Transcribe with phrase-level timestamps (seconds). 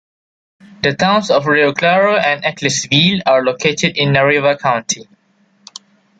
[0.81, 5.07] The towns of Rio Claro and Ecclesville are located in Nariva County.